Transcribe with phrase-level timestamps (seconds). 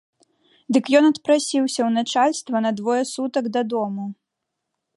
[0.77, 4.05] Дык ён адпрасіўся ў начальства на двое сутак дадому.